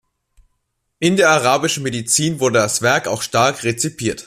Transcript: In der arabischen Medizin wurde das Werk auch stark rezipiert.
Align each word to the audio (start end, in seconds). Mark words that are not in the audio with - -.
In 0.97 1.15
der 1.15 1.29
arabischen 1.29 1.83
Medizin 1.83 2.39
wurde 2.39 2.55
das 2.57 2.81
Werk 2.81 3.07
auch 3.07 3.21
stark 3.21 3.63
rezipiert. 3.63 4.19